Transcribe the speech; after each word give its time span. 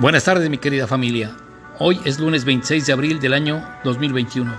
Buenas 0.00 0.22
tardes 0.22 0.48
mi 0.48 0.58
querida 0.58 0.86
familia. 0.86 1.32
Hoy 1.80 2.00
es 2.04 2.20
lunes 2.20 2.44
26 2.44 2.86
de 2.86 2.92
abril 2.92 3.18
del 3.18 3.34
año 3.34 3.68
2021 3.82 4.54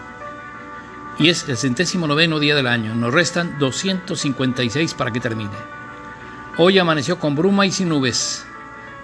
y 1.18 1.29
es 1.29 1.47
el 1.47 1.55
centésimo 1.55 2.07
noveno 2.07 2.39
día 2.39 2.57
del 2.57 2.68
año. 2.68 2.93
Nos 2.93 3.13
restan 3.13 3.57
256 3.57 4.94
para 4.96 5.13
que 5.13 5.21
termine. 5.21 5.55
Hoy 6.57 6.77
amaneció 6.77 7.20
con 7.20 7.38
bruma 7.38 7.66
y 7.66 7.71
sin 7.71 7.88
nubes, 7.88 8.45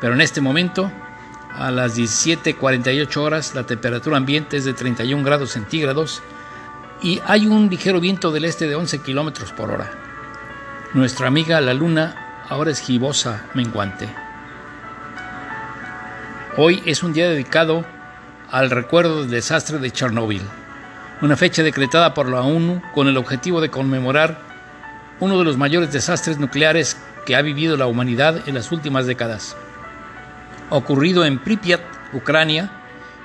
pero 0.01 0.13
en 0.13 0.19
este 0.19 0.41
momento, 0.41 0.91
a 1.53 1.71
las 1.71 1.97
17.48 1.97 3.15
horas, 3.15 3.55
la 3.55 3.65
temperatura 3.65 4.17
ambiente 4.17 4.57
es 4.57 4.65
de 4.65 4.73
31 4.73 5.23
grados 5.23 5.51
centígrados 5.51 6.21
y 7.01 7.21
hay 7.25 7.47
un 7.47 7.69
ligero 7.69 8.01
viento 8.01 8.33
del 8.33 8.43
este 8.43 8.67
de 8.67 8.75
11 8.75 8.99
kilómetros 9.03 9.53
por 9.53 9.71
hora. 9.71 9.89
Nuestra 10.93 11.27
amiga 11.27 11.61
la 11.61 11.73
luna 11.73 12.43
ahora 12.49 12.71
es 12.71 12.81
gibosa 12.81 13.45
menguante. 13.53 14.24
Hoy 16.57 16.81
es 16.85 17.03
un 17.03 17.11
día 17.11 17.27
dedicado 17.27 17.83
al 18.49 18.69
recuerdo 18.69 19.19
del 19.19 19.29
desastre 19.29 19.77
de 19.77 19.91
Chernóbil, 19.91 20.41
una 21.21 21.35
fecha 21.35 21.63
decretada 21.63 22.13
por 22.13 22.29
la 22.29 22.43
ONU 22.43 22.81
con 22.93 23.09
el 23.09 23.17
objetivo 23.17 23.59
de 23.59 23.69
conmemorar 23.69 24.39
uno 25.19 25.37
de 25.37 25.43
los 25.43 25.57
mayores 25.57 25.91
desastres 25.91 26.37
nucleares 26.39 26.95
que 27.25 27.35
ha 27.35 27.41
vivido 27.41 27.75
la 27.75 27.87
humanidad 27.87 28.47
en 28.47 28.55
las 28.55 28.71
últimas 28.71 29.05
décadas, 29.05 29.57
ocurrido 30.69 31.25
en 31.25 31.39
Pripyat, 31.39 31.81
Ucrania, 32.13 32.71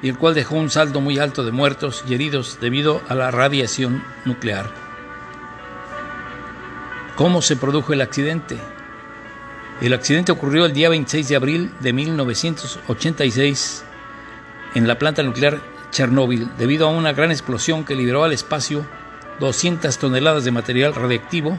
y 0.03 0.09
el 0.09 0.19
cual 0.19 0.35
dejó 0.35 0.57
un 0.57 0.69
saldo 0.69 1.01
muy 1.01 1.21
alto 1.21 1.45
de 1.45 1.53
muertos 1.53 2.03
y 2.09 2.15
heridos 2.15 2.59
debido 2.61 3.01
a 3.09 3.15
la 3.15 3.31
radiación 3.31 4.03
nuclear. 4.25 4.67
¿Cómo 7.15 7.43
se 7.43 7.55
produjo 7.55 7.93
el 7.93 8.01
accidente? 8.01 8.59
El 9.81 9.95
accidente 9.95 10.31
ocurrió 10.31 10.67
el 10.67 10.75
día 10.75 10.91
26 10.91 11.27
de 11.29 11.37
abril 11.37 11.73
de 11.81 11.95
1986 11.95 13.83
en 14.75 14.87
la 14.87 14.99
planta 14.99 15.23
nuclear 15.23 15.59
Chernóbil 15.91 16.51
debido 16.59 16.87
a 16.87 16.91
una 16.91 17.15
gran 17.15 17.31
explosión 17.31 17.87
que 17.87 17.95
liberó 17.95 18.23
al 18.23 18.35
espacio 18.35 18.87
200 19.39 19.97
toneladas 19.97 20.45
de 20.45 20.51
material 20.51 20.95
radiactivo 20.95 21.59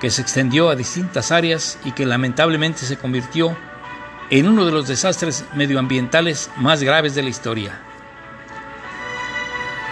que 0.00 0.10
se 0.10 0.20
extendió 0.20 0.68
a 0.68 0.74
distintas 0.74 1.30
áreas 1.30 1.78
y 1.84 1.92
que 1.92 2.06
lamentablemente 2.06 2.80
se 2.80 2.96
convirtió 2.96 3.56
en 4.30 4.48
uno 4.48 4.66
de 4.66 4.72
los 4.72 4.88
desastres 4.88 5.44
medioambientales 5.54 6.50
más 6.56 6.82
graves 6.82 7.14
de 7.14 7.22
la 7.22 7.28
historia. 7.28 7.80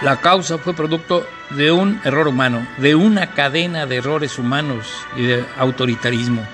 La 0.01 0.19
causa 0.19 0.57
fue 0.57 0.73
producto 0.73 1.25
de 1.51 1.71
un 1.71 2.01
error 2.03 2.27
humano, 2.27 2.67
de 2.77 2.95
una 2.95 3.31
cadena 3.31 3.85
de 3.85 3.95
errores 3.95 4.37
humanos 4.37 4.85
y 5.15 5.23
de 5.23 5.45
autoritarismo 5.57 6.45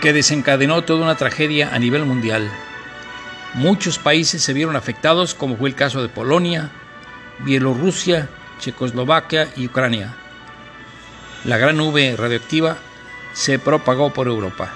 que 0.00 0.12
desencadenó 0.12 0.82
toda 0.82 1.02
una 1.02 1.16
tragedia 1.16 1.74
a 1.74 1.78
nivel 1.78 2.04
mundial. 2.04 2.50
Muchos 3.54 3.98
países 3.98 4.42
se 4.42 4.52
vieron 4.52 4.76
afectados, 4.76 5.34
como 5.34 5.56
fue 5.56 5.68
el 5.68 5.74
caso 5.74 6.02
de 6.02 6.08
Polonia, 6.08 6.70
Bielorrusia, 7.40 8.28
Checoslovaquia 8.60 9.48
y 9.56 9.66
Ucrania. 9.66 10.14
La 11.44 11.58
gran 11.58 11.76
nube 11.76 12.14
radioactiva 12.16 12.76
se 13.32 13.58
propagó 13.58 14.12
por 14.12 14.28
Europa. 14.28 14.72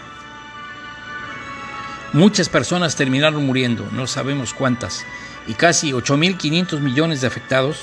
Muchas 2.13 2.49
personas 2.49 2.97
terminaron 2.97 3.47
muriendo, 3.47 3.89
no 3.93 4.07
sabemos 4.07 4.55
cuántas, 4.55 5.05
y 5.47 5.55
casi 5.55 5.93
8.500 5.93 6.81
millones 6.81 7.21
de 7.21 7.27
afectados 7.27 7.81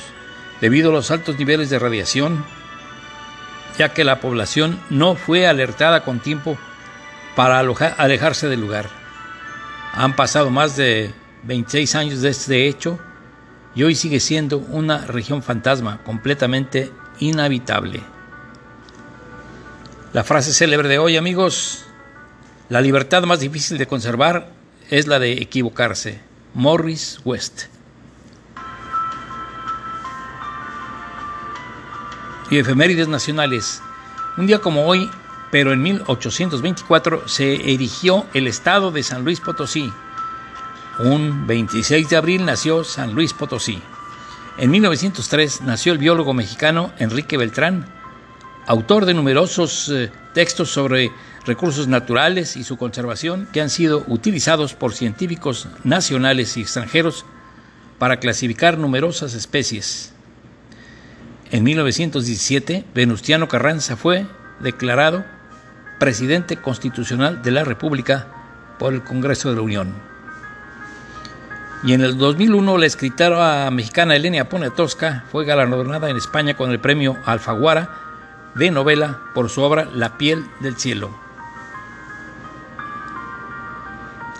debido 0.61 0.91
a 0.91 0.93
los 0.93 1.09
altos 1.11 1.37
niveles 1.39 1.69
de 1.69 1.79
radiación, 1.79 2.45
ya 3.77 3.89
que 3.89 4.03
la 4.03 4.19
población 4.19 4.79
no 4.89 5.15
fue 5.15 5.47
alertada 5.47 6.03
con 6.03 6.19
tiempo 6.19 6.57
para 7.35 7.59
alejarse 7.59 8.47
del 8.47 8.61
lugar. 8.61 8.89
Han 9.93 10.15
pasado 10.15 10.49
más 10.49 10.75
de 10.75 11.13
26 11.43 11.95
años 11.95 12.21
de 12.21 12.29
este 12.29 12.67
hecho 12.67 12.99
y 13.75 13.83
hoy 13.83 13.95
sigue 13.95 14.19
siendo 14.19 14.57
una 14.57 15.05
región 15.05 15.41
fantasma 15.41 16.03
completamente 16.03 16.91
inhabitable. 17.19 18.01
La 20.11 20.23
frase 20.23 20.53
célebre 20.53 20.89
de 20.89 20.97
hoy, 20.97 21.17
amigos, 21.17 21.85
la 22.67 22.81
libertad 22.81 23.23
más 23.23 23.39
difícil 23.39 23.77
de 23.77 23.87
conservar 23.87 24.49
es 24.89 25.07
la 25.07 25.19
de 25.19 25.33
equivocarse. 25.33 26.19
Morris 26.53 27.19
West. 27.23 27.63
Y 32.49 32.57
efemérides 32.57 33.07
nacionales. 33.07 33.81
Un 34.37 34.47
día 34.47 34.59
como 34.59 34.85
hoy, 34.87 35.09
pero 35.51 35.73
en 35.73 35.81
1824 35.81 37.27
se 37.27 37.73
erigió 37.73 38.25
el 38.33 38.47
estado 38.47 38.91
de 38.91 39.03
San 39.03 39.23
Luis 39.23 39.39
Potosí. 39.39 39.91
Un 40.99 41.47
26 41.47 42.09
de 42.09 42.17
abril 42.17 42.45
nació 42.45 42.83
San 42.83 43.13
Luis 43.13 43.33
Potosí. 43.33 43.81
En 44.57 44.71
1903 44.71 45.61
nació 45.61 45.93
el 45.93 45.97
biólogo 45.97 46.33
mexicano 46.33 46.91
Enrique 46.99 47.37
Beltrán, 47.37 47.87
autor 48.67 49.05
de 49.05 49.13
numerosos 49.13 49.89
eh, 49.89 50.11
textos 50.33 50.69
sobre 50.69 51.11
recursos 51.45 51.87
naturales 51.87 52.57
y 52.57 52.63
su 52.63 52.77
conservación 52.77 53.47
que 53.53 53.61
han 53.61 53.69
sido 53.69 54.03
utilizados 54.07 54.73
por 54.73 54.93
científicos 54.93 55.67
nacionales 55.83 56.57
y 56.57 56.61
extranjeros 56.61 57.25
para 57.97 58.17
clasificar 58.17 58.77
numerosas 58.77 59.33
especies. 59.33 60.13
En 61.51 61.63
1917, 61.63 62.85
Venustiano 62.93 63.47
Carranza 63.47 63.95
fue 63.95 64.27
declarado 64.59 65.25
presidente 65.99 66.57
constitucional 66.57 67.41
de 67.41 67.51
la 67.51 67.63
República 67.63 68.27
por 68.79 68.93
el 68.93 69.03
Congreso 69.03 69.49
de 69.49 69.57
la 69.57 69.61
Unión. 69.61 69.93
Y 71.83 71.93
en 71.93 72.01
el 72.01 72.17
2001 72.17 72.77
la 72.77 72.85
escritora 72.85 73.69
mexicana 73.71 74.15
Elena 74.15 74.49
Poniatowska 74.49 75.25
fue 75.31 75.45
galardonada 75.45 76.09
en 76.09 76.17
España 76.17 76.55
con 76.55 76.71
el 76.71 76.79
premio 76.79 77.17
Alfaguara 77.25 77.89
de 78.55 78.71
novela 78.71 79.19
por 79.33 79.49
su 79.49 79.61
obra 79.61 79.87
La 79.93 80.17
piel 80.17 80.45
del 80.59 80.75
cielo. 80.77 81.09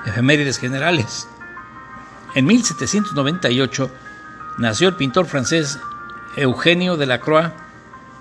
Efemérides 0.06 0.58
generales. 0.58 1.28
En 2.36 2.46
1798 2.46 3.92
nació 4.58 4.90
el 4.90 4.96
pintor 4.96 5.26
francés 5.26 5.80
Eugenio 6.36 6.98
de 6.98 7.06
la 7.06 7.20
Croix, 7.20 7.52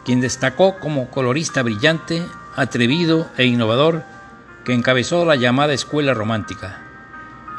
quien 0.04 0.20
destacó 0.20 0.78
como 0.78 1.10
colorista 1.10 1.62
brillante 1.62 2.26
atrevido 2.58 3.30
e 3.36 3.46
innovador 3.46 4.02
que 4.64 4.74
encabezó 4.74 5.24
la 5.24 5.36
llamada 5.36 5.72
Escuela 5.72 6.12
Romántica. 6.12 6.82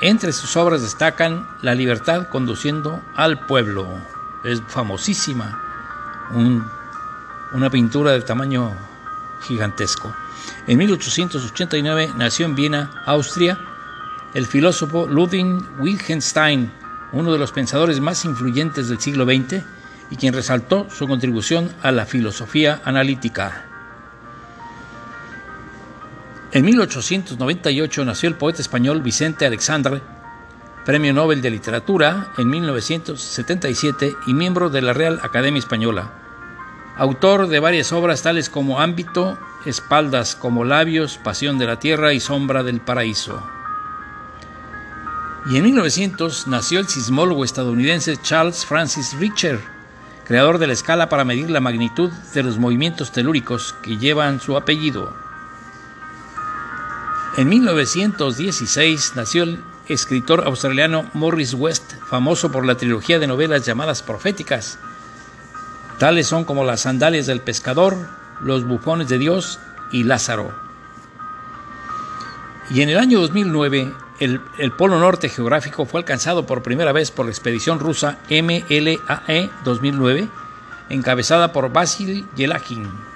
Entre 0.01 0.31
sus 0.33 0.55
obras 0.57 0.81
destacan 0.81 1.47
La 1.61 1.73
libertad 1.73 2.27
conduciendo 2.29 3.01
al 3.15 3.45
pueblo. 3.45 3.87
Es 4.43 4.61
famosísima, 4.67 5.59
una 7.53 7.69
pintura 7.69 8.11
de 8.11 8.21
tamaño 8.21 8.71
gigantesco. 9.41 10.13
En 10.67 10.77
1889 10.77 12.11
nació 12.15 12.45
en 12.45 12.55
Viena, 12.55 12.91
Austria, 13.05 13.57
el 14.33 14.45
filósofo 14.45 15.07
Ludwig 15.07 15.61
Wittgenstein, 15.79 16.71
uno 17.11 17.31
de 17.31 17.39
los 17.39 17.51
pensadores 17.51 17.99
más 17.99 18.23
influyentes 18.25 18.89
del 18.89 18.99
siglo 18.99 19.25
XX 19.25 19.63
y 20.11 20.15
quien 20.17 20.33
resaltó 20.33 20.87
su 20.89 21.07
contribución 21.07 21.71
a 21.81 21.91
la 21.91 22.05
filosofía 22.05 22.81
analítica. 22.85 23.68
En 26.51 26.65
1898 26.65 28.05
nació 28.05 28.27
el 28.27 28.35
poeta 28.35 28.63
español 28.63 29.03
Vicente 29.03 29.45
Alexandre, 29.45 30.01
Premio 30.83 31.13
Nobel 31.13 31.43
de 31.43 31.51
Literatura 31.51 32.31
en 32.39 32.49
1977 32.49 34.15
y 34.25 34.33
miembro 34.33 34.71
de 34.71 34.81
la 34.81 34.93
Real 34.93 35.19
Academia 35.21 35.59
Española. 35.59 36.11
Autor 36.97 37.49
de 37.49 37.59
varias 37.59 37.91
obras 37.91 38.23
tales 38.23 38.49
como 38.49 38.81
Ámbito, 38.81 39.37
Espaldas 39.67 40.35
como 40.35 40.65
Labios, 40.65 41.19
Pasión 41.23 41.59
de 41.59 41.67
la 41.67 41.77
Tierra 41.77 42.13
y 42.13 42.19
Sombra 42.19 42.63
del 42.63 42.81
Paraíso. 42.81 43.47
Y 45.51 45.57
en 45.57 45.63
1900 45.65 46.47
nació 46.47 46.79
el 46.79 46.87
sismólogo 46.87 47.45
estadounidense 47.45 48.17
Charles 48.17 48.65
Francis 48.65 49.15
Richter, 49.19 49.59
creador 50.25 50.57
de 50.57 50.65
la 50.65 50.73
escala 50.73 51.09
para 51.09 51.25
medir 51.25 51.51
la 51.51 51.59
magnitud 51.59 52.09
de 52.33 52.41
los 52.41 52.57
movimientos 52.57 53.11
telúricos 53.11 53.75
que 53.83 53.97
llevan 53.97 54.41
su 54.41 54.57
apellido. 54.57 55.13
En 57.39 57.47
1916 57.47 59.13
nació 59.15 59.43
el 59.43 59.63
escritor 59.87 60.43
australiano 60.45 61.09
Morris 61.13 61.53
West, 61.53 61.93
famoso 62.09 62.51
por 62.51 62.65
la 62.65 62.75
trilogía 62.75 63.17
de 63.17 63.27
novelas 63.27 63.65
llamadas 63.65 64.03
proféticas. 64.03 64.77
Tales 65.99 66.27
son 66.27 66.43
como 66.43 66.65
Las 66.65 66.81
sandalias 66.81 67.27
del 67.27 67.39
pescador, 67.39 67.95
Los 68.41 68.65
bufones 68.67 69.07
de 69.07 69.19
Dios 69.19 69.57
y 69.93 70.03
Lázaro. 70.03 70.53
Y 72.71 72.81
en 72.81 72.89
el 72.89 72.97
año 72.97 73.21
2009, 73.21 73.93
el, 74.19 74.41
el, 74.57 74.71
polo 74.73 74.99
norte 74.99 75.29
geográfico 75.29 75.85
fue 75.85 76.01
alcanzado 76.01 76.45
por 76.45 76.61
primera 76.61 76.91
vez 76.91 77.09
por 77.09 77.25
la 77.25 77.31
expedición 77.31 77.79
rusa 77.79 78.17
MLAE 78.29 79.49
2009, 79.63 80.27
encabezada 80.89 81.53
por 81.53 81.71
Basil 81.71 82.27
Yelagin. 82.35 83.08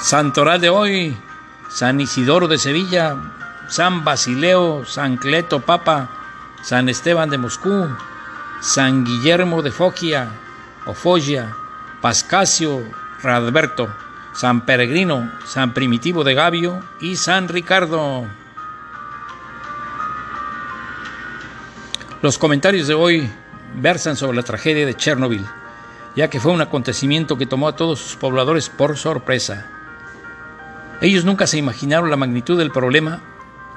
Santoral 0.00 0.60
de 0.60 0.70
hoy, 0.70 1.16
San 1.68 2.00
Isidoro 2.00 2.46
de 2.46 2.56
Sevilla, 2.56 3.16
San 3.68 4.04
Basileo, 4.04 4.84
San 4.84 5.16
Cleto 5.16 5.58
Papa, 5.58 6.08
San 6.62 6.88
Esteban 6.88 7.30
de 7.30 7.38
Moscú, 7.38 7.88
San 8.60 9.04
Guillermo 9.04 9.60
de 9.60 9.72
Fogia 9.72 10.30
o 10.86 10.94
Foggia, 10.94 11.52
Pascasio 12.00 12.80
Radberto, 13.22 13.92
San 14.34 14.64
Peregrino, 14.64 15.32
San 15.44 15.74
Primitivo 15.74 16.22
de 16.22 16.34
Gabio 16.34 16.80
y 17.00 17.16
San 17.16 17.48
Ricardo. 17.48 18.24
Los 22.22 22.38
comentarios 22.38 22.86
de 22.86 22.94
hoy 22.94 23.28
versan 23.74 24.14
sobre 24.16 24.36
la 24.36 24.44
tragedia 24.44 24.86
de 24.86 24.94
Chernobyl, 24.94 25.44
ya 26.14 26.30
que 26.30 26.38
fue 26.38 26.52
un 26.52 26.60
acontecimiento 26.60 27.36
que 27.36 27.46
tomó 27.46 27.66
a 27.66 27.74
todos 27.74 27.98
sus 27.98 28.14
pobladores 28.14 28.68
por 28.68 28.96
sorpresa. 28.96 29.66
Ellos 31.00 31.24
nunca 31.24 31.46
se 31.46 31.58
imaginaron 31.58 32.10
la 32.10 32.16
magnitud 32.16 32.58
del 32.58 32.72
problema, 32.72 33.22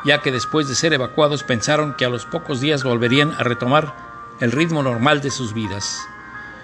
ya 0.06 0.22
que 0.22 0.32
después 0.32 0.68
de 0.68 0.74
ser 0.74 0.94
evacuados 0.94 1.44
pensaron 1.44 1.94
que 1.96 2.06
a 2.06 2.10
los 2.10 2.26
pocos 2.26 2.62
días 2.62 2.84
volverían 2.84 3.32
a 3.38 3.44
retomar 3.44 3.94
el 4.40 4.52
ritmo 4.52 4.82
normal 4.82 5.22
de 5.22 5.30
sus 5.30 5.54
vidas. 5.54 6.02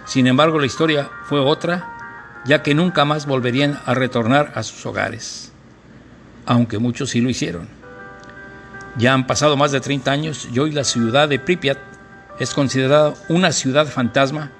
Sin 0.06 0.26
embargo, 0.26 0.60
la 0.60 0.66
historia 0.66 1.12
fue 1.26 1.40
otra, 1.40 2.42
ya 2.46 2.64
que 2.64 2.74
nunca 2.74 3.06
más 3.06 3.28
volverían 3.28 3.80
a 3.86 3.94
retornar 3.94 4.52
a 4.56 4.64
sus 4.64 4.84
hogares, 4.88 5.52
aunque 6.48 6.80
muchos 6.80 7.12
sí 7.12 7.22
lo 7.22 7.30
hicieron. 7.30 7.68
Ya 8.98 9.14
han 9.14 9.28
pasado 9.28 9.58
más 9.58 9.72
de 9.72 9.80
30 9.80 10.12
años 10.12 10.48
y 10.52 10.58
hoy 10.58 10.72
la 10.72 10.84
ciudad 10.84 11.30
de 11.30 11.38
Pripyat 11.38 11.78
es 12.40 12.56
considerada 12.56 13.14
una 13.30 13.52
ciudad 13.52 13.86
fantasma 13.86 14.52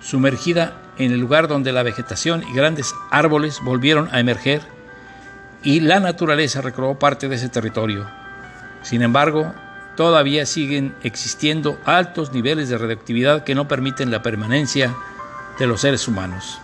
sumergida 0.00 0.82
en 0.98 1.12
el 1.12 1.20
lugar 1.20 1.46
donde 1.46 1.72
la 1.72 1.84
vegetación 1.84 2.42
y 2.48 2.52
grandes 2.52 2.94
árboles 3.10 3.60
volvieron 3.62 4.08
a 4.10 4.18
emerger 4.18 4.75
y 5.66 5.80
la 5.80 5.98
naturaleza 5.98 6.60
recreó 6.60 6.96
parte 6.96 7.28
de 7.28 7.34
ese 7.34 7.48
territorio. 7.48 8.08
Sin 8.82 9.02
embargo, 9.02 9.52
todavía 9.96 10.46
siguen 10.46 10.94
existiendo 11.02 11.80
altos 11.84 12.32
niveles 12.32 12.68
de 12.68 12.78
radioactividad 12.78 13.42
que 13.42 13.56
no 13.56 13.66
permiten 13.66 14.12
la 14.12 14.22
permanencia 14.22 14.94
de 15.58 15.66
los 15.66 15.80
seres 15.80 16.06
humanos. 16.06 16.60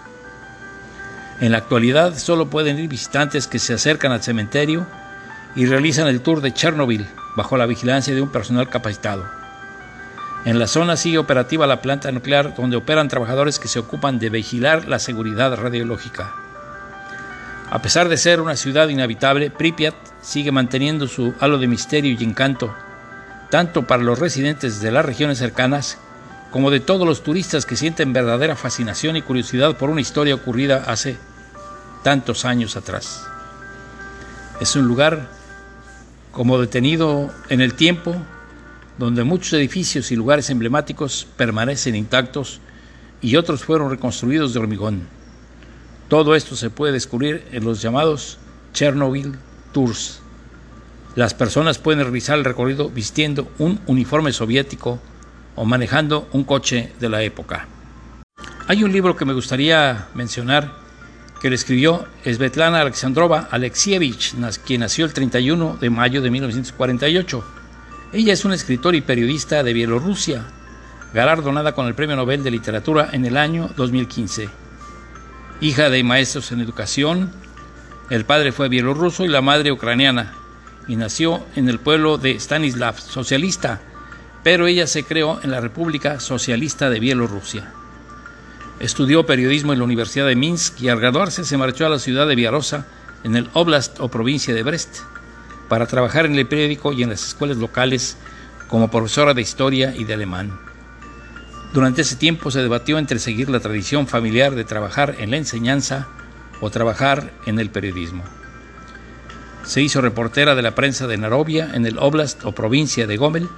En 1.41 1.51
la 1.51 1.59
actualidad 1.59 2.17
solo 2.17 2.49
pueden 2.49 2.79
ir 2.79 2.89
visitantes 2.89 3.49
que 3.49 3.59
se 3.59 3.75
acercan 3.75 4.13
al 4.13 4.23
cementerio 4.23 4.87
y 5.57 5.67
realizan 5.67 6.07
el 6.07 6.21
tour 6.21 6.41
de 6.41 6.55
Chernobyl 6.55 7.05
bajo 7.37 7.57
la 7.57 7.67
vigilancia 7.67 8.15
de 8.15 8.23
un 8.23 8.31
personal 8.31 8.69
capacitado. 8.69 9.29
En 10.45 10.61
la 10.61 10.69
zona 10.69 10.97
sigue 10.97 11.19
operativa 11.19 11.67
la 11.67 11.83
planta 11.83 12.13
nuclear 12.13 12.55
donde 12.55 12.77
operan 12.77 13.09
trabajadores 13.09 13.59
que 13.59 13.67
se 13.67 13.81
ocupan 13.81 14.21
de 14.21 14.31
vigilar 14.31 14.87
la 14.87 15.01
seguridad 15.01 15.57
radiológica. 15.57 16.52
A 17.73 17.81
pesar 17.81 18.11
de 18.11 18.19
ser 18.19 18.43
una 18.43 18.55
ciudad 18.55 18.89
inhabitable, 18.89 19.51
Pripyat 19.51 19.95
sigue 20.21 20.53
manteniendo 20.53 21.09
su 21.09 21.33
halo 21.41 21.57
de 21.57 21.67
misterio 21.67 22.13
y 22.13 22.23
encanto, 22.23 22.75
tanto 23.51 23.87
para 23.87 24.03
los 24.03 24.19
residentes 24.19 24.83
de 24.83 24.91
las 24.91 25.07
regiones 25.07 25.39
cercanas 25.39 25.97
como 26.51 26.71
de 26.71 26.81
todos 26.81 27.07
los 27.07 27.23
turistas 27.23 27.65
que 27.65 27.77
sienten 27.77 28.13
verdadera 28.13 28.57
fascinación 28.57 29.17
y 29.17 29.23
curiosidad 29.23 29.79
por 29.79 29.89
una 29.89 30.03
historia 30.03 30.35
ocurrida 30.35 30.85
hace 30.87 31.17
tantos 32.03 32.45
años 32.45 32.77
atrás. 32.77 33.25
Es 34.61 34.77
un 34.77 34.87
lugar 34.87 35.31
como 36.31 36.61
detenido 36.61 37.33
en 37.49 37.63
el 37.63 37.73
tiempo, 37.73 38.15
donde 38.99 39.25
muchos 39.25 39.55
edificios 39.55 40.13
y 40.13 40.17
lugares 40.17 40.51
emblemáticos 40.51 41.27
permanecen 41.39 41.97
intactos 41.97 42.61
y 43.23 43.37
otros 43.37 43.65
fueron 43.65 43.89
reconstruidos 43.89 44.53
de 44.53 44.61
hormigón. 44.61 45.22
Todo 46.13 46.35
esto 46.35 46.57
se 46.57 46.69
puede 46.69 46.93
descubrir 46.93 47.43
en 47.53 47.65
los 47.65 47.81
llamados 47.81 48.37
Chernobyl 48.75 49.33
Tours. 49.73 50.21
Las 51.17 51.33
personas 51.33 51.79
pueden 51.79 52.03
realizar 52.03 52.37
el 52.37 52.45
recorrido 52.45 52.91
vistiendo 52.91 53.51
un 53.57 53.81
uniforme 53.87 54.31
soviético 54.35 55.01
o 55.57 55.65
manejando 55.65 56.29
un 56.33 56.45
coche 56.45 56.93
de 57.01 57.09
la 57.09 57.23
época. 57.23 57.67
Hay 58.69 58.85
un 58.85 58.93
libro 58.93 59.17
que 59.17 59.25
me 59.25 59.33
gustaría 59.33 60.09
mencionar 60.13 60.75
que 61.41 61.49
le 61.49 61.55
escribió 61.55 62.05
Svetlana 62.27 62.83
Alexandrova 62.83 63.49
Alexievich, 63.51 64.35
quien 64.67 64.81
nació 64.83 65.07
el 65.07 65.15
31 65.15 65.79
de 65.81 65.89
mayo 65.89 66.21
de 66.21 66.31
1948. 66.31 67.43
Ella 68.13 68.35
es 68.35 68.45
una 68.45 68.55
escritora 68.55 68.99
y 68.99 69.01
periodista 69.01 69.63
de 69.63 69.73
Bielorrusia, 69.73 70.45
galardonada 71.15 71.73
con 71.73 71.87
el 71.87 71.95
Premio 71.95 72.17
Nobel 72.17 72.45
de 72.45 72.51
Literatura 72.51 73.09
en 73.15 73.25
el 73.25 73.39
año 73.39 73.71
2015. 73.79 74.62
Hija 75.63 75.91
de 75.91 76.03
maestros 76.03 76.51
en 76.51 76.61
educación, 76.61 77.31
el 78.11 78.25
padre 78.25 78.51
fue 78.51 78.69
bielorruso 78.69 79.25
y 79.25 79.29
la 79.29 79.43
madre 79.43 79.71
ucraniana, 79.71 80.35
y 80.89 80.97
nació 80.97 81.47
en 81.55 81.69
el 81.69 81.79
pueblo 81.79 82.19
de 82.19 82.35
Stanislav, 82.35 82.99
socialista, 82.99 83.81
pero 84.43 84.67
ella 84.67 84.89
se 84.89 85.05
creó 85.05 85.39
en 85.45 85.53
la 85.53 85.61
República 85.61 86.19
Socialista 86.19 86.91
de 86.91 86.99
Bielorrusia. 86.99 87.73
Estudió 88.81 89.25
periodismo 89.25 89.73
en 89.73 89.79
la 89.79 89.85
Universidad 89.85 90.27
de 90.27 90.35
Minsk 90.35 90.81
y 90.81 90.89
al 90.89 90.99
graduarse 90.99 91.45
se 91.45 91.57
marchó 91.57 91.87
a 91.87 91.91
la 91.91 92.01
ciudad 92.01 92.27
de 92.27 92.35
Viarosa, 92.35 92.89
en 93.23 93.37
el 93.37 93.49
Oblast 93.53 94.01
o 94.01 94.09
provincia 94.09 94.53
de 94.53 94.65
Brest, 94.65 95.03
para 95.69 95.87
trabajar 95.87 96.27
en 96.27 96.35
el 96.35 96.49
periódico 96.49 96.93
y 96.93 97.05
en 97.05 97.11
las 97.11 97.25
escuelas 97.25 97.59
locales 97.59 98.17
como 98.67 98.91
profesora 98.91 99.33
de 99.33 99.43
historia 99.43 99.95
y 99.97 100.03
de 100.03 100.15
alemán. 100.15 100.72
Durante 101.73 102.03
ese 102.03 102.17
tiempo 102.17 102.51
se 102.51 102.61
debatió 102.61 102.99
entre 102.99 103.19
seguir 103.19 103.49
la 103.49 103.61
tradición 103.61 104.07
familiar 104.07 104.55
de 104.55 104.65
trabajar 104.65 105.17
en 105.19 105.31
la 105.31 105.39
enseñanza 105.39 106.07
o 106.61 106.71
trabajar 106.71 107.33
en 107.47 107.59
el 107.59 107.71
periodismo. 107.71 108.25
Se 109.65 109.81
hizo 109.81 110.03
reportera 110.03 110.55
de 110.55 110.61
la 110.61 110.75
prensa 110.75 111.07
de 111.07 111.17
Narovia 111.17 111.71
en 111.73 111.87
el 111.87 111.99
Oblast 111.99 112.45
o 112.45 112.53
provincia 112.53 113.07
de 113.07 113.17
Gomel 113.17 113.49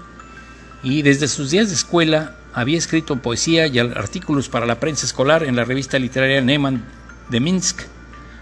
y 0.85 1.03
desde 1.03 1.27
sus 1.27 1.51
días 1.51 1.69
de 1.69 1.75
escuela 1.75 2.37
había 2.53 2.79
escrito 2.79 3.17
poesía 3.17 3.67
y 3.67 3.81
artículos 3.81 4.49
para 4.49 4.67
la 4.67 4.79
prensa 4.79 5.07
escolar 5.07 5.43
en 5.43 5.57
la 5.57 5.65
revista 5.65 5.99
literaria 5.99 6.41
Neman 6.41 6.85
de 7.31 7.41
Minsk, 7.41 7.83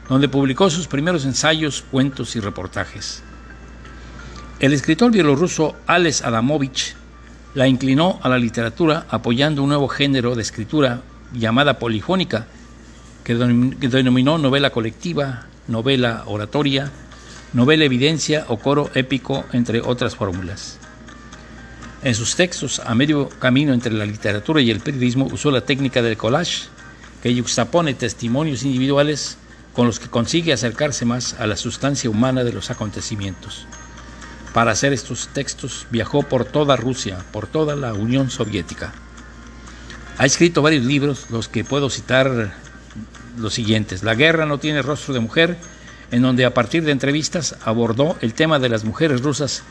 donde 0.07 0.29
publicó 0.29 0.69
sus 0.69 0.87
primeros 0.87 1.25
ensayos, 1.25 1.83
cuentos 1.91 2.37
y 2.37 2.41
reportajes. 2.41 3.23
El 4.61 4.75
escritor 4.75 5.13
bielorruso 5.13 5.77
Ales 5.87 6.23
Adamovich 6.23 6.95
la 7.55 7.69
inclinó 7.69 8.19
a 8.23 8.29
la 8.29 8.39
literatura 8.39 9.07
apoyando 9.11 9.63
un 9.63 9.69
nuevo 9.69 9.89
género 9.89 10.35
de 10.35 10.43
escritura 10.43 11.03
llamada 11.33 11.79
polifónica, 11.79 12.47
que 13.25 13.35
denominó 13.35 14.39
novela 14.39 14.71
colectiva, 14.71 15.47
novela 15.69 16.25
oratoria, 16.27 16.91
novela 17.53 17.85
evidencia 17.85 18.47
o 18.49 18.59
coro 18.59 18.91
épico, 18.95 19.45
entre 19.53 19.81
otras 19.81 20.17
fórmulas. 20.17 20.79
En 22.03 22.15
sus 22.15 22.35
textos, 22.35 22.81
a 22.85 22.95
medio 22.95 23.29
camino 23.29 23.73
entre 23.73 23.93
la 23.93 24.07
literatura 24.07 24.61
y 24.61 24.71
el 24.71 24.81
periodismo, 24.81 25.29
usó 25.31 25.51
la 25.51 25.61
técnica 25.61 26.03
del 26.03 26.17
collage, 26.17 26.65
que 27.23 27.33
yuxtapone 27.33 27.95
testimonios 27.95 28.65
individuales 28.65 29.39
con 29.73 29.87
los 29.87 30.01
que 30.01 30.09
consigue 30.09 30.53
acercarse 30.53 31.05
más 31.05 31.35
a 31.35 31.47
la 31.47 31.57
sustancia 31.57 32.11
humana 32.11 32.43
de 32.43 32.53
los 32.53 32.71
acontecimientos. 32.71 33.67
Para 34.53 34.73
hacer 34.73 34.93
estos 34.93 35.29
textos 35.29 35.87
viajó 35.91 36.23
por 36.23 36.45
toda 36.45 36.77
Rusia, 36.77 37.19
por 37.33 37.47
toda 37.47 37.75
la 37.75 37.95
Unión 37.95 38.31
Soviética. 38.31 38.93
Ha 40.19 40.27
escrito 40.27 40.61
varios 40.61 40.85
libros, 40.85 41.27
los 41.31 41.49
que 41.49 41.65
puedo 41.65 41.89
citar 41.89 42.53
los 43.39 43.55
siguientes. 43.55 44.03
La 44.03 44.15
guerra 44.15 44.45
no 44.45 44.59
tiene 44.59 44.83
rostro 44.83 45.15
de 45.15 45.21
mujer, 45.21 45.57
en 46.11 46.23
donde 46.23 46.45
a 46.45 46.53
partir 46.53 46.85
de 46.85 46.93
entrevistas 46.93 47.57
abordó 47.65 48.17
el 48.21 48.35
tema 48.35 48.59
de 48.59 48.69
las 48.69 48.85
mujeres 48.85 49.23
rusas 49.23 49.63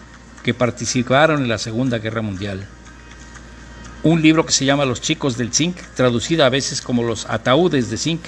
que 0.43 0.55
participaron 0.55 1.43
en 1.43 1.49
la 1.49 1.59
Segunda 1.59 1.99
Guerra 1.99 2.23
Mundial. 2.23 2.65
Un 4.01 4.23
libro 4.23 4.47
que 4.47 4.51
se 4.51 4.65
llama 4.65 4.85
Los 4.85 4.99
chicos 5.01 5.37
del 5.37 5.53
zinc, 5.53 5.77
traducida 5.95 6.47
a 6.47 6.49
veces 6.49 6.81
como 6.81 7.03
Los 7.03 7.27
ataúdes 7.27 7.91
de 7.91 7.97
zinc, 7.97 8.21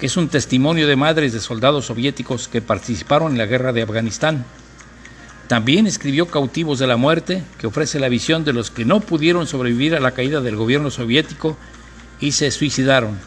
que 0.00 0.06
es 0.06 0.16
un 0.16 0.28
testimonio 0.28 0.86
de 0.86 0.96
madres 0.96 1.34
de 1.34 1.40
soldados 1.40 1.84
soviéticos 1.84 2.48
que 2.48 2.62
participaron 2.62 3.32
en 3.32 3.38
la 3.38 3.44
guerra 3.44 3.74
de 3.74 3.82
Afganistán. 3.82 4.46
También 5.54 5.86
escribió 5.86 6.26
Cautivos 6.26 6.80
de 6.80 6.88
la 6.88 6.96
Muerte, 6.96 7.44
que 7.58 7.68
ofrece 7.68 8.00
la 8.00 8.08
visión 8.08 8.44
de 8.44 8.52
los 8.52 8.72
que 8.72 8.84
no 8.84 8.98
pudieron 8.98 9.46
sobrevivir 9.46 9.94
a 9.94 10.00
la 10.00 10.10
caída 10.10 10.40
del 10.40 10.56
gobierno 10.56 10.90
soviético 10.90 11.56
y 12.18 12.32
se 12.32 12.50
suicidaron. 12.50 13.20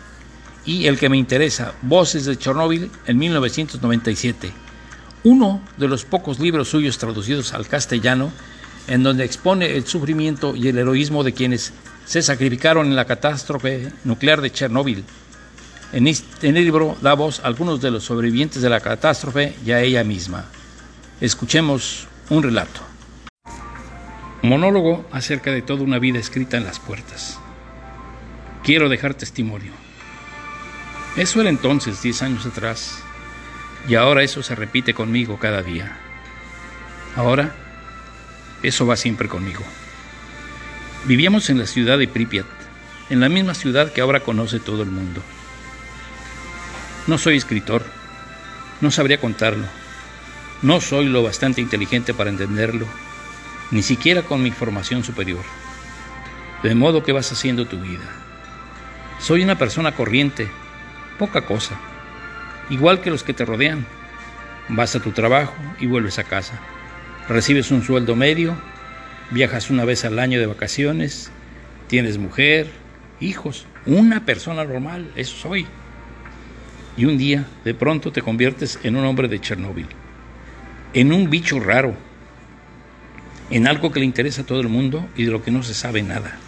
Y 0.66 0.88
el 0.88 1.00
que 1.00 1.08
me 1.08 1.16
interesa, 1.16 1.72
Voces 1.84 2.26
de 2.26 2.38
Chernóbil, 2.38 2.92
en 3.06 3.18
1997 3.18 4.52
uno 5.24 5.62
de 5.78 5.88
los 5.88 6.04
pocos 6.04 6.38
libros 6.42 6.68
suyos 6.68 6.98
traducidos 6.98 7.54
al 7.54 7.66
castellano, 7.66 8.34
en 8.90 9.04
donde 9.04 9.24
expone 9.24 9.78
el 9.78 9.88
sufrimiento 9.88 10.54
y 10.54 10.68
el 10.68 10.80
heroísmo 10.80 11.24
de 11.24 11.32
quienes 11.32 11.72
se 12.06 12.22
sacrificaron 12.22 12.88
en 12.88 12.98
la 12.98 13.06
catástrofe 13.06 13.94
nuclear 14.04 14.42
de 14.42 14.52
Chernóbil. 14.52 15.06
En, 15.94 16.08
el 16.08 16.54
libro 16.56 16.98
da 17.02 17.14
voz 17.14 17.40
a 17.40 17.48
algunos 17.48 17.80
de 17.80 17.90
los 17.90 18.04
sobrevivientes 18.04 18.62
de 18.62 18.70
la 18.70 18.82
catástrofe 18.82 19.56
y 19.66 19.72
a 19.72 19.82
ella 19.82 20.04
misma. 20.04 20.44
Escuchemos 21.22 22.06
un 22.30 22.44
relato. 22.44 22.82
Monólogo 24.42 25.08
acerca 25.12 25.52
de 25.52 25.62
toda 25.62 25.84
una 25.84 26.00
vida 26.00 26.20
escrita 26.20 26.58
en 26.58 26.66
las 26.66 26.80
puertas. 26.80 27.40
Quiero 28.64 28.90
dejar 28.90 29.14
testimonio. 29.14 29.72
Eso 31.16 31.42
era 31.42 31.50
entonces, 31.50 32.02
diez 32.02 32.22
años 32.22 32.46
atrás, 32.46 33.04
Y 33.88 33.96
ahora 33.96 34.22
eso 34.22 34.44
se 34.44 34.54
repite 34.54 34.94
conmigo 34.94 35.40
cada 35.40 35.62
día. 35.62 35.98
Ahora, 37.16 37.56
eso 38.62 38.86
va 38.86 38.98
siempre 38.98 39.30
conmigo. 39.30 39.64
Vivíamos 41.06 41.50
en 41.50 41.58
la 41.58 41.66
ciudad 41.66 41.98
de 41.98 42.10
Pripyat, 42.10 42.46
en 43.10 43.22
la 43.22 43.30
misma 43.30 43.54
ciudad 43.54 43.94
que 43.94 44.02
ahora 44.02 44.20
conoce 44.20 44.60
todo 44.60 44.84
el 44.84 44.90
mundo. 44.90 45.22
No 47.08 47.18
soy 47.18 47.38
escritor, 47.38 47.86
no 48.82 48.92
sabría 48.92 49.22
contarlo, 49.22 49.68
no 50.62 50.82
soy 50.82 51.06
lo 51.06 51.22
bastante 51.22 51.62
inteligente 51.62 52.14
para 52.14 52.30
entenderlo, 52.30 52.88
ni 53.70 53.84
siquiera 53.84 54.24
con 54.24 54.42
mi 54.42 54.52
formación 54.52 55.04
superior. 55.04 55.44
De 56.64 56.74
modo 56.74 57.04
que 57.04 57.12
vas 57.12 57.32
haciendo 57.32 57.68
tu 57.68 57.80
vida. 57.80 58.06
Soy 59.20 59.44
una 59.44 59.58
persona 59.58 59.94
corriente, 59.94 60.48
poca 61.20 61.42
cosa, 61.42 61.76
igual 62.70 63.02
que 63.02 63.12
los 63.12 63.24
que 63.24 63.34
te 63.34 63.46
rodean. 63.46 63.86
Vas 64.70 64.96
a 64.96 65.00
tu 65.00 65.12
trabajo 65.12 65.56
y 65.80 65.86
vuelves 65.86 66.20
a 66.20 66.24
casa. 66.24 66.60
Recibes 67.30 67.72
un 67.72 67.84
sueldo 67.84 68.16
medio, 68.16 68.56
viajas 69.32 69.70
una 69.70 69.86
vez 69.86 70.06
al 70.06 70.18
año 70.20 70.40
de 70.40 70.46
vacaciones, 70.46 71.32
tienes 71.88 72.18
mujer, 72.18 72.68
hijos, 73.20 73.66
una 73.86 74.26
persona 74.26 74.64
normal, 74.64 75.12
eso 75.16 75.36
soy. 75.36 75.68
Y 76.98 77.06
un 77.06 77.18
día, 77.18 77.46
de 77.64 77.74
pronto, 77.74 78.12
te 78.12 78.22
conviertes 78.22 78.80
en 78.84 78.96
un 78.96 79.06
hombre 79.06 79.28
de 79.28 79.40
Chernóbil, 79.40 79.88
en 80.98 81.14
un 81.14 81.30
bicho 81.30 81.60
raro, 81.60 81.96
en 83.52 83.68
algo 83.68 83.92
que 83.92 84.00
le 84.00 84.06
interesa 84.08 84.42
a 84.42 84.46
todo 84.48 84.62
el 84.62 84.68
mundo 84.68 85.08
y 85.16 85.26
de 85.26 85.32
lo 85.32 85.44
que 85.44 85.52
no 85.52 85.62
se 85.62 85.76
sabe 85.76 86.02
nada. 86.02 86.40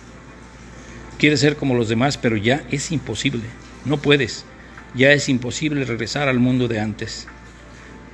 Quieres 1.19 1.41
ser 1.41 1.55
como 1.55 1.75
los 1.75 1.87
demás, 1.87 2.17
pero 2.17 2.35
ya 2.35 2.63
es 2.71 2.91
imposible, 2.91 3.43
no 3.85 3.97
puedes, 3.97 4.45
ya 4.95 5.11
es 5.11 5.29
imposible 5.29 5.85
regresar 5.85 6.27
al 6.27 6.39
mundo 6.39 6.67
de 6.67 6.79
antes. 6.79 7.27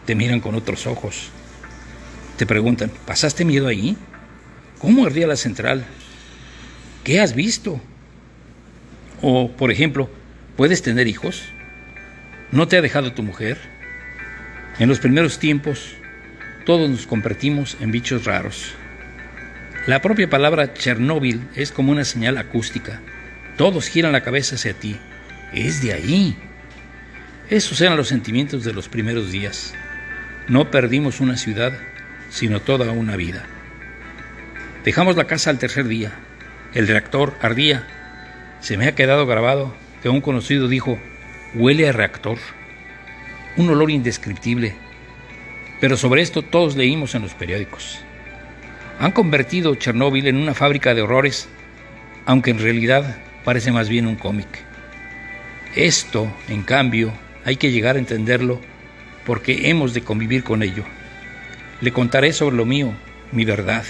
Te 0.06 0.14
miran 0.14 0.42
con 0.42 0.56
otros 0.56 0.88
ojos. 0.88 1.30
Te 2.36 2.46
preguntan, 2.46 2.92
¿pasaste 3.06 3.46
miedo 3.46 3.68
ahí? 3.68 3.96
¿Cómo 4.80 5.06
ardía 5.06 5.28
la 5.28 5.38
central? 5.38 5.86
¿Qué 7.06 7.22
has 7.22 7.34
visto? 7.34 7.80
O, 9.22 9.52
por 9.52 9.72
ejemplo, 9.72 10.10
¿puedes 10.58 10.82
tener 10.82 11.08
hijos? 11.08 11.44
¿No 12.52 12.68
te 12.68 12.76
ha 12.76 12.82
dejado 12.82 13.14
tu 13.14 13.24
mujer? 13.24 13.58
En 14.80 14.90
los 14.90 15.00
primeros 15.00 15.40
tiempos, 15.40 15.96
todos 16.66 16.90
nos 16.90 17.06
convertimos 17.06 17.78
en 17.80 17.92
bichos 17.92 18.26
raros. 18.26 18.74
La 19.86 20.02
propia 20.02 20.28
palabra 20.28 20.74
Chernóbil 20.74 21.48
es 21.56 21.72
como 21.72 21.92
una 21.92 22.04
señal 22.04 22.40
acústica. 22.40 23.02
Todos 23.56 23.88
giran 23.88 24.14
la 24.14 24.22
cabeza 24.22 24.56
hacia 24.56 24.74
ti. 24.74 24.98
Es 25.54 25.84
de 25.84 25.94
ahí. 25.94 26.36
Esos 27.50 27.80
eran 27.82 27.98
los 27.98 28.08
sentimientos 28.08 28.64
de 28.64 28.74
los 28.74 28.90
primeros 28.90 29.32
días. 29.32 29.76
No 30.48 30.72
perdimos 30.72 31.22
una 31.22 31.38
ciudad, 31.38 31.78
sino 32.32 32.60
toda 32.60 32.92
una 32.92 33.16
vida. 33.16 33.46
Dejamos 34.84 35.16
la 35.16 35.26
casa 35.26 35.52
al 35.52 35.60
tercer 35.60 35.88
día. 35.88 36.14
El 36.74 36.88
reactor 36.88 37.38
ardía. 37.42 37.86
Se 38.60 38.76
me 38.76 38.88
ha 38.88 38.96
quedado 38.96 39.28
grabado 39.28 39.76
que 40.02 40.10
un 40.10 40.22
conocido 40.22 40.68
dijo, 40.68 41.00
huele 41.54 41.88
a 41.88 41.92
reactor. 41.92 42.40
Un 43.56 43.70
olor 43.70 43.92
indescriptible. 43.92 44.85
Pero 45.80 45.98
sobre 45.98 46.22
esto 46.22 46.42
todos 46.42 46.76
leímos 46.76 47.16
en 47.16 47.24
los 47.24 47.34
periódicos. 47.34 48.00
Han 49.00 49.12
convertido 49.12 49.76
Chernóbil 49.76 50.28
en 50.28 50.38
una 50.38 50.54
fábrica 50.54 50.94
de 50.94 51.02
horrores, 51.02 51.50
aunque 52.26 52.52
en 52.52 52.60
realidad 52.60 53.18
parece 53.44 53.72
más 53.72 53.90
bien 53.90 54.08
un 54.08 54.16
cómic. 54.16 54.48
Esto, 55.76 56.32
en 56.48 56.64
cambio, 56.64 57.12
hay 57.44 57.58
que 57.58 57.72
llegar 57.72 57.98
a 57.98 58.00
entenderlo 58.00 58.62
porque 59.26 59.70
hemos 59.70 59.94
de 59.94 60.02
convivir 60.02 60.44
con 60.44 60.64
ello. 60.64 60.84
Le 61.82 61.92
contaré 61.92 62.32
sobre 62.32 62.56
lo 62.56 62.66
mío, 62.66 62.94
mi 63.32 63.44
verdad. 63.44 63.84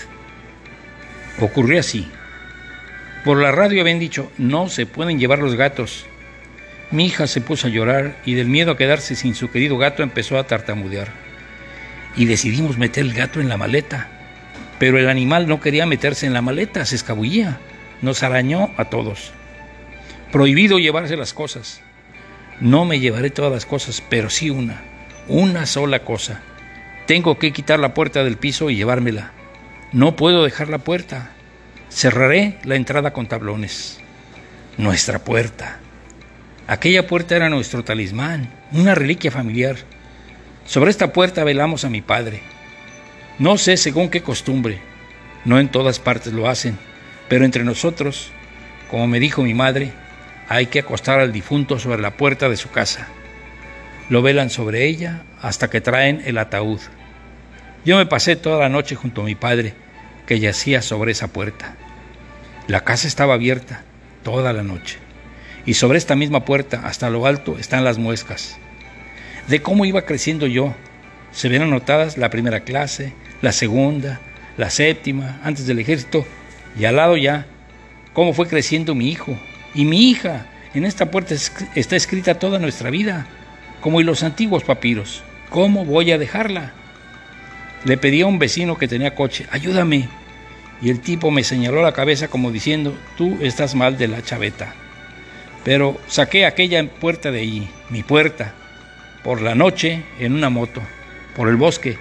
Ocurrió 1.39 1.79
así. 1.79 2.07
Por 3.23 3.41
la 3.41 3.51
radio 3.51 3.81
habían 3.81 3.99
dicho, 3.99 4.31
no 4.37 4.69
se 4.69 4.85
pueden 4.85 5.19
llevar 5.19 5.39
los 5.39 5.55
gatos. 5.55 6.05
Mi 6.91 7.05
hija 7.05 7.27
se 7.27 7.41
puso 7.41 7.67
a 7.67 7.69
llorar 7.69 8.17
y 8.25 8.33
del 8.33 8.47
miedo 8.47 8.71
a 8.71 8.77
quedarse 8.77 9.15
sin 9.15 9.35
su 9.35 9.51
querido 9.51 9.77
gato 9.77 10.03
empezó 10.03 10.37
a 10.39 10.47
tartamudear. 10.47 11.24
Y 12.15 12.25
decidimos 12.25 12.77
meter 12.77 13.03
el 13.03 13.13
gato 13.13 13.39
en 13.41 13.49
la 13.49 13.57
maleta. 13.57 14.09
Pero 14.79 14.97
el 14.97 15.09
animal 15.09 15.47
no 15.47 15.59
quería 15.59 15.85
meterse 15.85 16.25
en 16.25 16.33
la 16.33 16.41
maleta, 16.41 16.85
se 16.85 16.95
escabullía. 16.95 17.59
Nos 18.01 18.23
arañó 18.23 18.71
a 18.77 18.85
todos. 18.85 19.31
Prohibido 20.31 20.79
llevarse 20.79 21.15
las 21.17 21.33
cosas. 21.33 21.81
No 22.59 22.85
me 22.85 22.99
llevaré 22.99 23.29
todas 23.29 23.51
las 23.51 23.65
cosas, 23.65 24.03
pero 24.09 24.29
sí 24.29 24.49
una. 24.49 24.81
Una 25.27 25.65
sola 25.65 25.99
cosa. 25.99 26.41
Tengo 27.05 27.37
que 27.37 27.53
quitar 27.53 27.79
la 27.79 27.93
puerta 27.93 28.23
del 28.23 28.37
piso 28.37 28.69
y 28.69 28.75
llevármela. 28.75 29.31
No 29.91 30.15
puedo 30.15 30.43
dejar 30.43 30.69
la 30.69 30.79
puerta. 30.79 31.31
Cerraré 31.89 32.57
la 32.63 32.75
entrada 32.75 33.13
con 33.13 33.27
tablones. 33.27 33.99
Nuestra 34.77 35.19
puerta. 35.19 35.79
Aquella 36.67 37.05
puerta 37.07 37.35
era 37.35 37.49
nuestro 37.49 37.83
talismán, 37.83 38.49
una 38.71 38.95
reliquia 38.95 39.31
familiar. 39.31 39.77
Sobre 40.65 40.89
esta 40.89 41.13
puerta 41.13 41.43
velamos 41.43 41.85
a 41.85 41.89
mi 41.89 42.01
padre. 42.01 42.41
No 43.37 43.57
sé 43.57 43.77
según 43.77 44.09
qué 44.09 44.21
costumbre, 44.21 44.79
no 45.45 45.59
en 45.59 45.69
todas 45.69 45.99
partes 45.99 46.33
lo 46.33 46.49
hacen, 46.49 46.77
pero 47.29 47.45
entre 47.45 47.63
nosotros, 47.63 48.31
como 48.89 49.05
me 49.05 49.19
dijo 49.19 49.43
mi 49.43 49.53
madre, 49.53 49.93
hay 50.49 50.65
que 50.65 50.79
acostar 50.79 51.19
al 51.19 51.31
difunto 51.31 51.77
sobre 51.77 52.01
la 52.01 52.17
puerta 52.17 52.49
de 52.49 52.57
su 52.57 52.71
casa. 52.71 53.07
Lo 54.09 54.23
velan 54.23 54.49
sobre 54.49 54.85
ella 54.85 55.23
hasta 55.39 55.69
que 55.69 55.81
traen 55.81 56.23
el 56.25 56.37
ataúd. 56.39 56.79
Yo 57.85 57.97
me 57.97 58.07
pasé 58.07 58.35
toda 58.35 58.59
la 58.59 58.69
noche 58.69 58.95
junto 58.95 59.21
a 59.21 59.25
mi 59.25 59.35
padre, 59.35 59.73
que 60.25 60.39
yacía 60.39 60.81
sobre 60.81 61.11
esa 61.11 61.27
puerta. 61.27 61.75
La 62.67 62.83
casa 62.83 63.07
estaba 63.07 63.35
abierta 63.35 63.83
toda 64.23 64.51
la 64.51 64.63
noche, 64.63 64.97
y 65.67 65.75
sobre 65.75 65.99
esta 65.99 66.15
misma 66.15 66.45
puerta, 66.45 66.81
hasta 66.85 67.11
lo 67.11 67.27
alto, 67.27 67.59
están 67.59 67.83
las 67.83 67.99
muescas. 67.99 68.57
De 69.47 69.61
cómo 69.61 69.85
iba 69.85 70.01
creciendo 70.03 70.47
yo, 70.47 70.73
se 71.31 71.49
ven 71.49 71.61
anotadas 71.61 72.17
la 72.17 72.29
primera 72.29 72.61
clase, 72.61 73.13
la 73.41 73.51
segunda, 73.51 74.21
la 74.57 74.69
séptima, 74.69 75.39
antes 75.43 75.67
del 75.67 75.79
ejército, 75.79 76.25
y 76.79 76.85
al 76.85 76.95
lado 76.95 77.15
ya, 77.15 77.45
cómo 78.13 78.33
fue 78.33 78.47
creciendo 78.47 78.95
mi 78.95 79.09
hijo 79.09 79.37
y 79.75 79.85
mi 79.85 80.09
hija. 80.09 80.47
En 80.73 80.83
esta 80.83 81.11
puerta 81.11 81.35
está 81.75 81.95
escrita 81.95 82.39
toda 82.39 82.57
nuestra 82.57 82.89
vida, 82.89 83.27
como 83.81 83.99
en 83.99 84.07
los 84.07 84.23
antiguos 84.23 84.63
papiros. 84.63 85.23
¿Cómo 85.49 85.85
voy 85.85 86.11
a 86.11 86.17
dejarla? 86.17 86.73
Le 87.83 87.97
pedí 87.97 88.21
a 88.21 88.27
un 88.27 88.39
vecino 88.39 88.77
que 88.77 88.87
tenía 88.87 89.13
coche, 89.13 89.45
ayúdame. 89.51 90.09
Y 90.81 90.89
el 90.89 90.99
tipo 90.99 91.31
me 91.31 91.43
señaló 91.43 91.81
la 91.83 91.93
cabeza 91.93 92.27
como 92.27 92.51
diciendo, 92.51 92.97
tú 93.15 93.37
estás 93.41 93.75
mal 93.75 93.97
de 93.97 94.07
la 94.07 94.23
chaveta. 94.23 94.73
Pero 95.63 95.99
saqué 96.07 96.45
aquella 96.45 96.83
puerta 96.89 97.31
de 97.31 97.41
allí, 97.41 97.67
mi 97.89 98.03
puerta, 98.03 98.53
por 99.25 99.41
la 99.41 99.55
noche 99.55 100.03
en 100.19 100.33
una 100.33 100.51
moto, 100.51 100.81
por 101.35 101.49
el 101.49 101.55
bosque. 101.55 101.97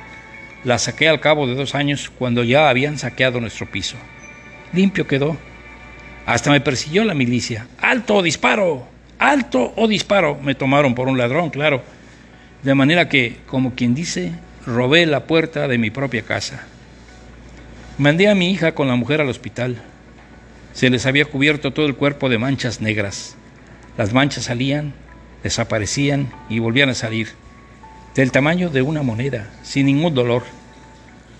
La 0.62 0.78
saqué 0.78 1.08
al 1.08 1.20
cabo 1.20 1.46
de 1.46 1.54
dos 1.54 1.74
años 1.74 2.12
cuando 2.18 2.44
ya 2.44 2.68
habían 2.68 2.98
saqueado 2.98 3.40
nuestro 3.40 3.64
piso. 3.64 3.96
Limpio 4.74 5.06
quedó. 5.06 5.38
Hasta 6.26 6.50
me 6.50 6.60
persiguió 6.60 7.02
la 7.02 7.14
milicia. 7.14 7.66
¡Alto, 7.80 8.20
disparo! 8.20 8.86
¡Alto 9.18 9.72
o 9.74 9.88
disparo! 9.88 10.38
Me 10.42 10.54
tomaron 10.54 10.94
por 10.94 11.08
un 11.08 11.16
ladrón, 11.16 11.48
claro. 11.48 11.82
De 12.62 12.74
manera 12.74 13.08
que, 13.08 13.38
como 13.46 13.74
quien 13.74 13.94
dice, 13.94 14.32
robé 14.66 15.06
la 15.06 15.24
puerta 15.24 15.66
de 15.66 15.78
mi 15.78 15.88
propia 15.90 16.24
casa. 16.26 16.66
Mandé 17.96 18.28
a 18.28 18.34
mi 18.34 18.50
hija 18.50 18.74
con 18.74 18.86
la 18.86 18.96
mujer 18.96 19.22
al 19.22 19.30
hospital. 19.30 19.76
Se 20.74 20.90
les 20.90 21.06
había 21.06 21.24
cubierto 21.24 21.72
todo 21.72 21.86
el 21.86 21.94
cuerpo 21.94 22.28
de 22.28 22.36
manchas 22.36 22.82
negras. 22.82 23.34
Las 23.96 24.12
manchas 24.12 24.44
salían, 24.44 24.92
desaparecían 25.44 26.32
y 26.48 26.58
volvían 26.58 26.88
a 26.88 26.94
salir, 26.94 27.28
del 28.16 28.32
tamaño 28.32 28.70
de 28.70 28.82
una 28.82 29.02
moneda, 29.02 29.50
sin 29.62 29.86
ningún 29.86 30.14
dolor. 30.14 30.42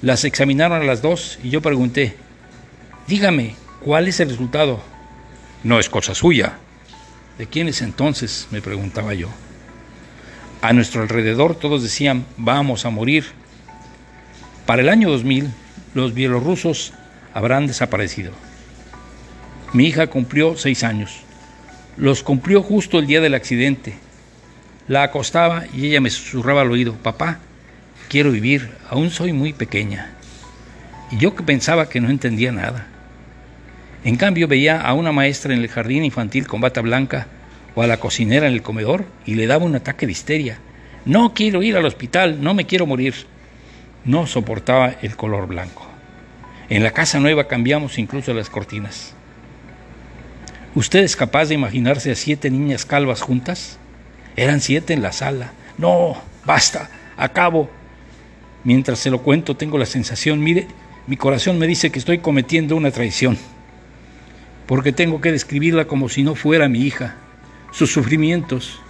Las 0.02 0.24
examinaron 0.24 0.82
a 0.82 0.84
las 0.84 1.02
dos 1.02 1.38
y 1.42 1.50
yo 1.50 1.62
pregunté, 1.62 2.14
dígame, 3.08 3.56
¿cuál 3.80 4.06
es 4.06 4.20
el 4.20 4.28
resultado? 4.28 4.80
No 5.64 5.80
es 5.80 5.88
cosa 5.88 6.14
suya. 6.14 6.58
¿De 7.38 7.46
quién 7.46 7.66
es 7.66 7.80
entonces? 7.80 8.46
me 8.50 8.60
preguntaba 8.60 9.14
yo. 9.14 9.28
A 10.60 10.72
nuestro 10.72 11.02
alrededor 11.02 11.56
todos 11.56 11.82
decían, 11.82 12.26
vamos 12.36 12.84
a 12.84 12.90
morir. 12.90 13.24
Para 14.66 14.82
el 14.82 14.90
año 14.90 15.10
2000, 15.10 15.48
los 15.94 16.12
bielorrusos 16.12 16.92
habrán 17.32 17.66
desaparecido. 17.66 18.32
Mi 19.72 19.86
hija 19.86 20.06
cumplió 20.08 20.56
seis 20.56 20.84
años. 20.84 21.23
Los 21.96 22.22
cumplió 22.22 22.62
justo 22.62 22.98
el 22.98 23.06
día 23.06 23.20
del 23.20 23.34
accidente. 23.34 23.94
La 24.88 25.04
acostaba 25.04 25.64
y 25.72 25.86
ella 25.86 26.00
me 26.00 26.10
susurraba 26.10 26.62
al 26.62 26.70
oído, 26.70 26.94
papá, 26.94 27.38
quiero 28.08 28.32
vivir, 28.32 28.70
aún 28.90 29.10
soy 29.10 29.32
muy 29.32 29.52
pequeña. 29.52 30.12
Y 31.10 31.18
yo 31.18 31.36
que 31.36 31.44
pensaba 31.44 31.88
que 31.88 32.00
no 32.00 32.10
entendía 32.10 32.50
nada. 32.50 32.88
En 34.04 34.16
cambio 34.16 34.48
veía 34.48 34.80
a 34.80 34.92
una 34.92 35.12
maestra 35.12 35.54
en 35.54 35.60
el 35.60 35.68
jardín 35.68 36.04
infantil 36.04 36.46
con 36.46 36.60
bata 36.60 36.80
blanca 36.80 37.28
o 37.74 37.82
a 37.82 37.86
la 37.86 37.98
cocinera 37.98 38.48
en 38.48 38.52
el 38.52 38.62
comedor 38.62 39.06
y 39.24 39.36
le 39.36 39.46
daba 39.46 39.64
un 39.64 39.76
ataque 39.76 40.06
de 40.06 40.12
histeria. 40.12 40.58
No 41.04 41.32
quiero 41.32 41.62
ir 41.62 41.76
al 41.76 41.86
hospital, 41.86 42.42
no 42.42 42.54
me 42.54 42.66
quiero 42.66 42.86
morir. 42.86 43.14
No 44.04 44.26
soportaba 44.26 44.96
el 45.00 45.16
color 45.16 45.46
blanco. 45.46 45.86
En 46.68 46.82
la 46.82 46.90
casa 46.90 47.20
nueva 47.20 47.46
cambiamos 47.46 47.98
incluso 47.98 48.34
las 48.34 48.50
cortinas. 48.50 49.13
¿Usted 50.74 51.04
es 51.04 51.14
capaz 51.14 51.46
de 51.46 51.54
imaginarse 51.54 52.10
a 52.10 52.16
siete 52.16 52.50
niñas 52.50 52.84
calvas 52.84 53.20
juntas? 53.20 53.78
Eran 54.34 54.60
siete 54.60 54.92
en 54.92 55.02
la 55.02 55.12
sala. 55.12 55.52
No, 55.78 56.16
basta, 56.44 56.90
acabo. 57.16 57.70
Mientras 58.64 58.98
se 58.98 59.10
lo 59.10 59.22
cuento 59.22 59.56
tengo 59.56 59.78
la 59.78 59.86
sensación, 59.86 60.40
mire, 60.40 60.66
mi 61.06 61.16
corazón 61.16 61.58
me 61.58 61.68
dice 61.68 61.90
que 61.90 62.00
estoy 62.00 62.18
cometiendo 62.18 62.74
una 62.74 62.90
traición, 62.90 63.38
porque 64.66 64.90
tengo 64.90 65.20
que 65.20 65.30
describirla 65.30 65.84
como 65.84 66.08
si 66.08 66.24
no 66.24 66.34
fuera 66.34 66.68
mi 66.68 66.80
hija, 66.80 67.16
sus 67.70 67.92
sufrimientos. 67.92 68.80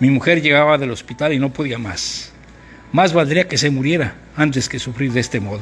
Mi 0.00 0.10
mujer 0.10 0.42
llegaba 0.42 0.78
del 0.78 0.90
hospital 0.90 1.32
y 1.34 1.38
no 1.38 1.52
podía 1.52 1.78
más. 1.78 2.32
Más 2.90 3.12
valdría 3.12 3.46
que 3.46 3.58
se 3.58 3.70
muriera 3.70 4.14
antes 4.34 4.68
que 4.68 4.80
sufrir 4.80 5.12
de 5.12 5.20
este 5.20 5.38
modo. 5.38 5.60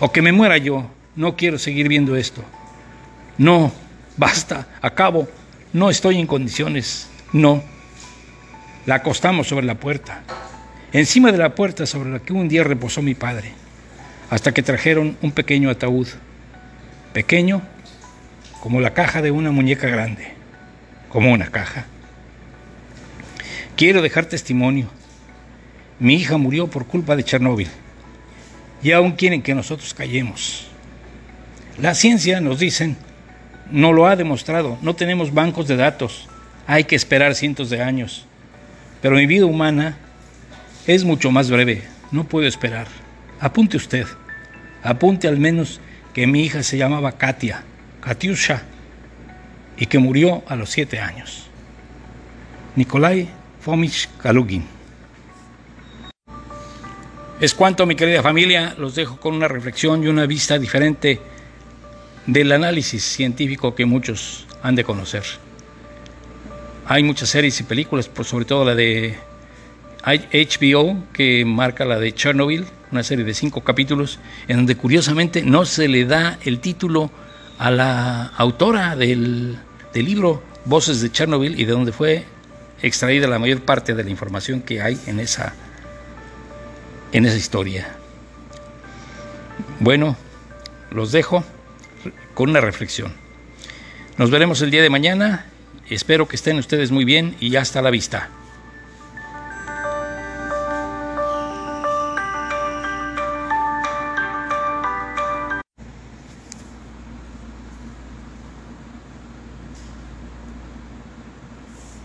O 0.00 0.10
que 0.10 0.22
me 0.22 0.32
muera 0.32 0.56
yo. 0.56 0.90
No 1.14 1.36
quiero 1.36 1.58
seguir 1.58 1.88
viendo 1.88 2.16
esto. 2.16 2.42
No, 3.38 3.70
basta, 4.16 4.66
acabo. 4.80 5.28
No 5.72 5.90
estoy 5.90 6.18
en 6.18 6.26
condiciones. 6.26 7.08
No. 7.32 7.62
La 8.86 8.96
acostamos 8.96 9.48
sobre 9.48 9.66
la 9.66 9.74
puerta. 9.76 10.22
Encima 10.92 11.32
de 11.32 11.38
la 11.38 11.54
puerta 11.54 11.86
sobre 11.86 12.10
la 12.10 12.20
que 12.20 12.32
un 12.32 12.48
día 12.48 12.64
reposó 12.64 13.02
mi 13.02 13.14
padre. 13.14 13.52
Hasta 14.30 14.52
que 14.52 14.62
trajeron 14.62 15.16
un 15.22 15.32
pequeño 15.32 15.70
ataúd. 15.70 16.08
Pequeño 17.12 17.62
como 18.60 18.80
la 18.80 18.94
caja 18.94 19.20
de 19.20 19.30
una 19.30 19.50
muñeca 19.50 19.88
grande. 19.88 20.28
Como 21.08 21.32
una 21.32 21.50
caja. 21.50 21.86
Quiero 23.76 24.02
dejar 24.02 24.26
testimonio. 24.26 24.88
Mi 25.98 26.14
hija 26.14 26.36
murió 26.38 26.68
por 26.68 26.86
culpa 26.86 27.16
de 27.16 27.24
Chernóbil 27.24 27.68
y 28.82 28.92
aún 28.92 29.12
quieren 29.12 29.42
que 29.42 29.54
nosotros 29.54 29.94
callemos. 29.94 30.66
La 31.80 31.94
ciencia, 31.94 32.40
nos 32.40 32.58
dicen, 32.58 32.96
no 33.70 33.92
lo 33.92 34.06
ha 34.06 34.16
demostrado, 34.16 34.78
no 34.82 34.94
tenemos 34.94 35.32
bancos 35.32 35.68
de 35.68 35.76
datos, 35.76 36.28
hay 36.66 36.84
que 36.84 36.96
esperar 36.96 37.34
cientos 37.34 37.70
de 37.70 37.82
años. 37.82 38.26
Pero 39.02 39.16
mi 39.16 39.26
vida 39.26 39.46
humana 39.46 39.98
es 40.86 41.04
mucho 41.04 41.30
más 41.30 41.50
breve, 41.50 41.82
no 42.10 42.24
puedo 42.24 42.46
esperar. 42.46 42.86
Apunte 43.40 43.76
usted, 43.76 44.06
apunte 44.82 45.28
al 45.28 45.38
menos 45.38 45.80
que 46.12 46.26
mi 46.26 46.42
hija 46.44 46.62
se 46.62 46.78
llamaba 46.78 47.12
Katia, 47.12 47.64
Katiusha, 48.00 48.62
y 49.76 49.86
que 49.86 49.98
murió 49.98 50.42
a 50.46 50.56
los 50.56 50.70
siete 50.70 51.00
años. 51.00 51.46
Nikolai 52.76 53.28
Fomich 53.60 54.08
Kalugin. 54.18 54.64
Es 57.40 57.52
cuanto, 57.54 57.84
mi 57.84 57.96
querida 57.96 58.22
familia, 58.22 58.74
los 58.78 58.94
dejo 58.94 59.18
con 59.18 59.34
una 59.34 59.48
reflexión 59.48 60.02
y 60.04 60.06
una 60.06 60.26
vista 60.26 60.58
diferente 60.58 61.20
del 62.26 62.52
análisis 62.52 63.04
científico 63.04 63.74
que 63.74 63.84
muchos 63.84 64.46
han 64.62 64.74
de 64.74 64.84
conocer. 64.84 65.24
Hay 66.86 67.02
muchas 67.02 67.30
series 67.30 67.58
y 67.60 67.64
películas, 67.64 68.10
sobre 68.24 68.44
todo 68.44 68.64
la 68.64 68.74
de 68.74 69.16
HBO, 70.04 71.02
que 71.12 71.44
marca 71.44 71.84
la 71.84 71.98
de 71.98 72.12
Chernobyl, 72.12 72.66
una 72.92 73.02
serie 73.02 73.24
de 73.24 73.34
cinco 73.34 73.62
capítulos, 73.62 74.18
en 74.48 74.56
donde 74.56 74.76
curiosamente 74.76 75.42
no 75.42 75.64
se 75.64 75.88
le 75.88 76.04
da 76.04 76.38
el 76.44 76.60
título 76.60 77.10
a 77.58 77.70
la 77.70 78.26
autora 78.36 78.96
del, 78.96 79.58
del 79.92 80.04
libro 80.04 80.42
Voces 80.64 81.00
de 81.00 81.10
Chernobyl 81.10 81.58
y 81.58 81.64
de 81.64 81.72
donde 81.72 81.92
fue 81.92 82.24
extraída 82.82 83.26
la 83.28 83.38
mayor 83.38 83.62
parte 83.62 83.94
de 83.94 84.04
la 84.04 84.10
información 84.10 84.60
que 84.60 84.82
hay 84.82 84.98
en 85.06 85.20
esa 85.20 85.54
en 87.12 87.26
esa 87.26 87.36
historia. 87.36 87.96
Bueno, 89.78 90.16
los 90.90 91.12
dejo 91.12 91.44
con 92.34 92.50
una 92.50 92.60
reflexión. 92.60 93.12
Nos 94.18 94.30
veremos 94.30 94.60
el 94.62 94.70
día 94.70 94.82
de 94.82 94.90
mañana. 94.90 95.46
Espero 95.88 96.28
que 96.28 96.36
estén 96.36 96.58
ustedes 96.58 96.90
muy 96.90 97.04
bien 97.04 97.36
y 97.40 97.56
hasta 97.56 97.82
la 97.82 97.90
vista. 97.90 98.30